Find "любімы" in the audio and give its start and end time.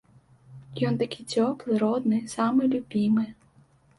2.75-3.29